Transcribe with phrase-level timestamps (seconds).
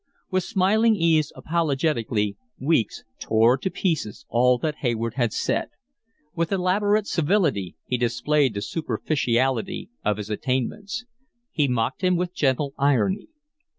[0.31, 5.67] With smiling ease, apologetically, Weeks tore to pieces all that Hayward had said;
[6.33, 11.05] with elaborate civility he displayed the superficiality of his attainments.
[11.51, 13.27] He mocked him with gentle irony.